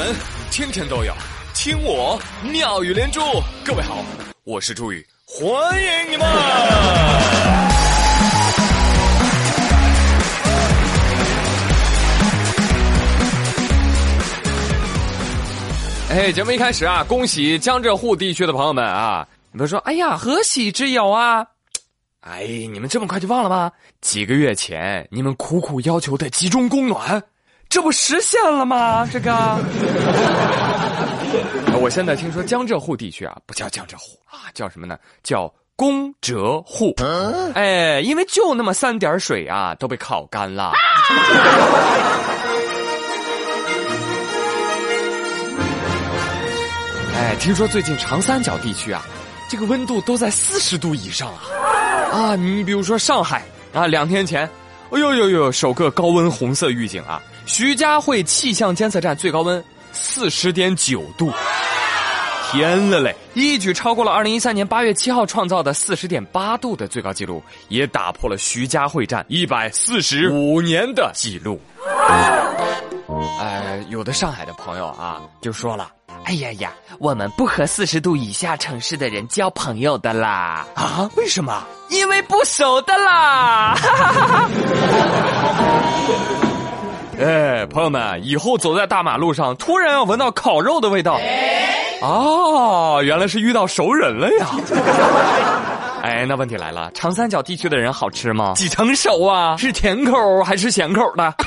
[0.00, 0.16] 闻
[0.50, 1.12] 天天都有，
[1.54, 2.18] 听我
[2.50, 3.20] 妙语连珠。
[3.62, 4.02] 各位好，
[4.44, 6.26] 我是朱宇，欢迎你们！
[16.08, 19.28] 哎，节目一开始啊，恭喜江浙沪地区的朋友们啊！
[19.52, 21.44] 你们说，哎呀，何喜之有啊？
[22.20, 23.70] 哎，你们这么快就忘了吗？
[24.00, 27.22] 几个月前你们苦苦要求的集中供暖。
[27.70, 29.08] 这不实现了吗？
[29.12, 29.30] 这个，
[31.80, 34.98] 我现在听说江浙沪地区啊，不叫江浙沪啊，叫什么呢？
[35.22, 36.92] 叫公浙沪。
[37.54, 40.72] 哎，因为就那么三点水啊，都被烤干了。
[47.14, 49.06] 哎，听说最近长三角地区啊，
[49.48, 51.38] 这个温度都在四十度以上啊。
[52.12, 54.44] 啊，你比如说上海啊，两天前，
[54.90, 57.22] 哎呦呦呦，首个高温红色预警啊。
[57.52, 61.32] 徐家汇气象监测站最高温四十点九度，
[62.52, 63.12] 天了嘞！
[63.34, 71.60] 一举超过了二零一三年八月七号创造的四十点八度的最高纪录，也打破了徐家汇站一百四十五年的记录。
[73.40, 75.90] 呃，有的上海的朋友啊，就说了
[76.22, 80.64] ：“哎呀呀，我们不和四十度以下城市的人交朋友的啦！
[80.76, 81.66] 啊，为什么？
[81.88, 83.76] 因为不熟的啦！”
[87.20, 91.20] 哎，朋友们，以后走在大马路上，突然要闻到烤肉的味道，
[92.00, 94.46] 哦，原来是遇到熟人了呀！
[96.02, 98.54] 哎，那问题来了，长三角地区的人好吃吗？
[98.56, 99.54] 几成熟啊？
[99.58, 101.34] 是甜口还是咸口的？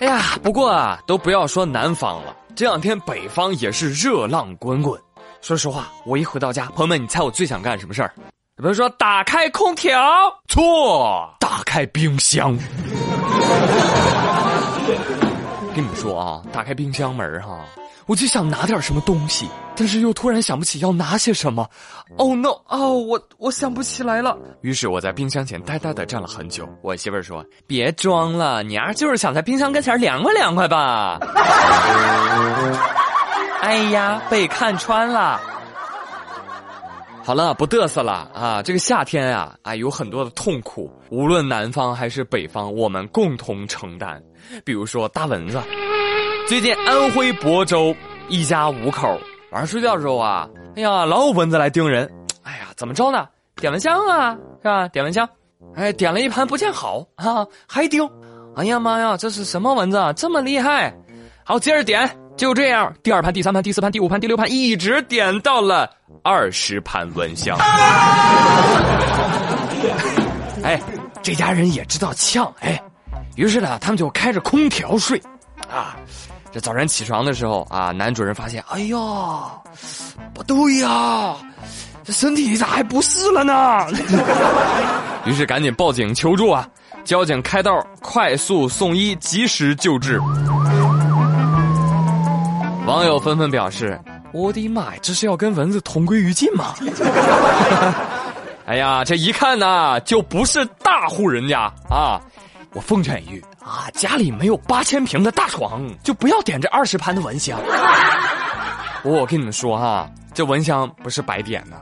[0.00, 5.00] 哎呀，不过啊，都不要说南方了，这两天北方也是热浪滚滚。
[5.40, 8.12] 说实话，我一回到家，朋友们，你猜我最想干什么事儿？
[8.56, 10.02] 比如说打开空调，
[10.48, 12.58] 错，打开冰箱。
[15.74, 17.60] 跟你们说啊，打开冰箱门哈，
[18.06, 21.68] 我就想拿点什么东西，但是又突然想不起要拿些什么。
[22.16, 22.48] Oh no！
[22.66, 24.36] 哦，我我想不起来了。
[24.62, 26.68] 于是我在冰箱前呆呆的站了很久。
[26.82, 31.20] 我媳妇儿说：“别装了，你儿就是想在冰箱跟前凉快凉快吧。”
[33.60, 35.40] 哎呀，被看穿了。
[37.28, 38.62] 好了，不嘚瑟了啊！
[38.62, 44.18] 这个夏天啊，啊，有很多的痛苦，无论南方还是北方，我们共同承担。
[44.64, 45.60] 比如说大蚊子，
[46.48, 47.94] 最近安徽亳州
[48.30, 49.06] 一家五口
[49.50, 52.10] 晚上睡觉的时候啊，哎呀，老有蚊子来叮人。
[52.44, 53.28] 哎呀，怎么着呢？
[53.56, 54.88] 点蚊香啊，是吧？
[54.88, 55.28] 点蚊香，
[55.74, 58.08] 哎，点了一盘不见好啊，还叮。
[58.56, 60.14] 哎呀妈呀，这是什么蚊子啊？
[60.14, 60.96] 这么厉害？
[61.44, 62.17] 好，接着点。
[62.38, 65.90] 就这样，第二盘、第三盘、第四盘、第五盘、第六盘，一直点到了
[66.22, 67.58] 二十盘蚊香。
[70.62, 70.80] 哎，
[71.20, 72.80] 这家人也知道呛，哎，
[73.34, 75.20] 于是呢，他们就开着空调睡。
[75.68, 75.96] 啊，
[76.52, 78.96] 这早晨起床的时候啊，男主人发现，哎呀，
[80.32, 81.34] 不对呀，
[82.04, 83.84] 这身体咋还不适了呢？
[85.26, 86.68] 于是赶紧报警求助啊，
[87.04, 90.20] 交警开道，快速送医，及时救治。
[92.88, 94.00] 网友纷纷表示
[94.32, 96.74] ：“我的妈呀，这是要跟蚊子同归于尽吗？”
[98.64, 102.18] 哎呀，这一看呢，就不是大户人家啊！
[102.72, 107.60] 我奉劝一句啊，家里没有八千平的大床，就不要点这二十盘的蚊香。
[109.04, 111.76] 我跟你们说哈，这蚊香不是白点的。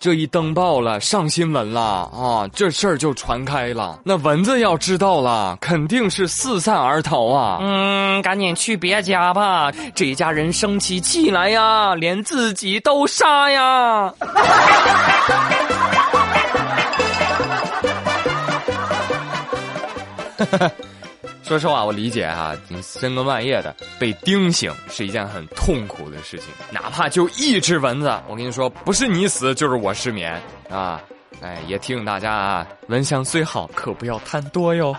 [0.00, 2.48] 这一登报了，上新闻了啊！
[2.54, 7.58] 这事儿就传开了，那蚊子要知道了，肯定是四散而逃啊！
[7.60, 14.10] 嗯，赶紧去别家吧，这家人生起气来呀，连自己都杀呀！
[21.50, 30.40] 说实话，我理解哈，你深更半夜的被叮醒是一件很痛苦的事情，哪怕就一只蚊子，我跟你说，不是你死就是我失眠
[30.70, 31.02] 啊！
[31.42, 34.96] 哎，也提醒大家啊，蚊香虽好，可不要贪多哟。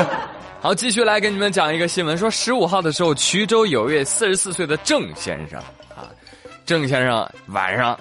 [0.62, 5.60] 好，继续来给你们讲一个新闻，说十五号的时候，衢州有一位四十四岁的郑先生
[5.94, 6.08] 啊，
[6.64, 7.94] 郑先生晚上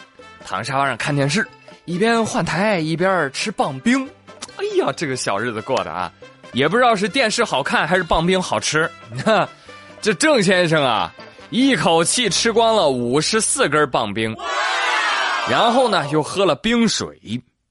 [0.45, 1.45] 躺沙发上看电视，
[1.83, 4.09] 一边换台一边吃棒冰，
[4.55, 6.09] 哎呀，这个小日子过的啊。
[6.53, 8.89] 也不知道是电视好看还是棒冰好吃，
[9.25, 9.47] 哈
[10.01, 11.13] 这郑先生啊，
[11.49, 14.35] 一口气吃光了五十四根棒冰，
[15.49, 17.19] 然后呢又喝了冰水，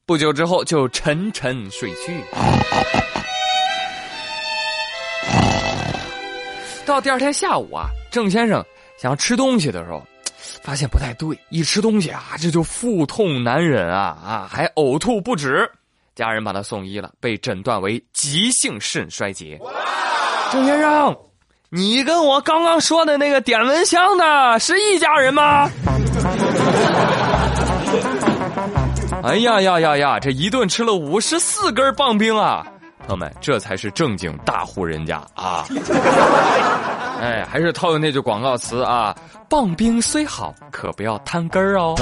[0.05, 2.23] 不久之后就沉沉睡去。
[6.85, 8.65] 到第二天下午啊，郑先生
[8.97, 10.01] 想吃东西的时候，
[10.63, 15.69] 发现不太对，一吃东西啊，这就腹痛难忍啊啊，还呕吐不止。
[16.19, 19.57] 家人把他送医了，被诊断为急性肾衰竭。
[20.51, 21.15] 郑先生，
[21.69, 25.71] 你跟我刚刚说的那个点蚊香的是一家人吗？
[29.23, 30.19] 哎呀呀呀呀！
[30.19, 32.67] 这一顿吃了五十四根棒冰啊！
[32.99, 35.65] 朋友们，这才是正经大户人家啊！
[37.21, 39.15] 哎，还是套用那句广告词啊
[39.49, 41.95] ：“棒冰虽好，可不要贪根儿哦。”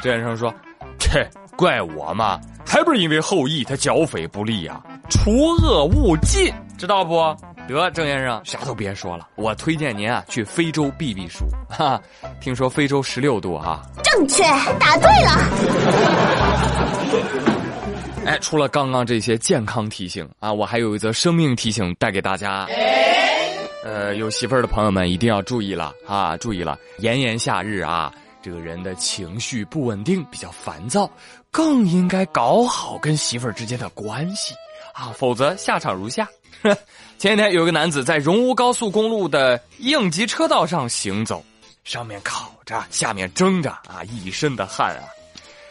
[0.00, 0.52] 郑先生说
[0.98, 2.40] ：“切，怪我吗？
[2.66, 4.82] 还不是因为后羿他剿匪不利啊！
[5.10, 5.30] 除
[5.62, 7.16] 恶务尽，知道不？
[7.68, 11.44] 得，郑先生啥都别说了，我推荐您啊去非洲避避暑。
[11.68, 12.00] 哈，
[12.40, 13.82] 听说非洲十六度啊。
[14.02, 14.42] 正确，
[14.78, 15.30] 答对了。
[18.26, 22.66] 哎，除了刚刚这些健康提醒啊，我还有一则生命提醒带给大家。
[23.84, 26.34] 呃，有媳妇儿的朋友们一定要注意了啊！
[26.38, 28.10] 注意了，炎炎夏日啊，
[28.40, 31.08] 这个人的情绪不稳定，比较烦躁，
[31.54, 34.52] 更应该搞好跟媳妇儿之间的关系
[34.92, 36.28] 啊，否则下场如下。
[37.16, 41.44] 前几天有个男子在荣乌高速公路的应急车道上行走，
[41.84, 45.04] 上面烤着，下面蒸着啊，一身的汗啊。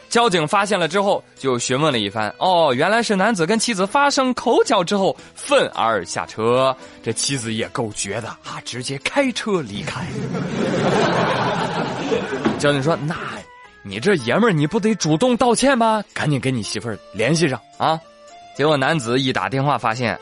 [0.08, 2.34] 交警发现了之后，就询问了一番。
[2.38, 6.74] 哦，原来是男子跟妻子发生口角之后愤而下车。
[7.04, 10.06] 这妻子也够绝的啊，直接开车离开。
[12.58, 13.18] 交警说：“那，
[13.86, 16.04] 你这爷们儿你不得主动道歉吗？
[16.14, 18.00] 赶紧跟你媳妇儿联系上啊！”
[18.56, 20.20] 结果男子一打电话发现，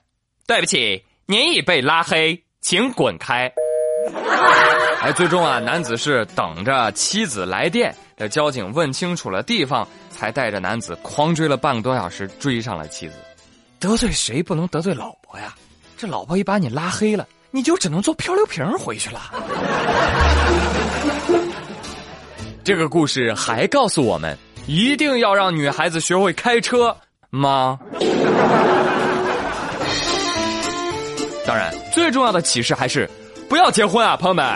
[0.47, 3.51] 对不起，您已被拉黑，请滚开。
[5.01, 13.15] 哎，最终啊，男子是等着妻子来电，这交警问清楚了地方，才带着男子狂追了半个多小时，追上了妻子。
[13.79, 15.53] 得罪谁不能得罪老婆呀？
[15.97, 19.21] 这老婆一把你拉黑了，你就只能做漂流瓶回去了。
[22.63, 24.37] 这个故事还告诉我们，
[24.67, 26.95] 一定要让女孩子学会开车
[27.31, 27.79] 吗？
[31.45, 33.09] 当然，最重要的启示还是。
[33.49, 34.45] 不要结婚啊，朋友们！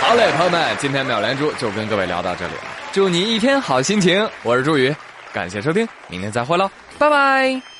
[0.00, 2.60] 好嘞，朋友们，今天妙连珠就跟各位聊到这里了。
[2.92, 4.94] 祝你一天好心情，我是朱宇，
[5.32, 7.73] 感谢收听，明天再会喽，拜拜。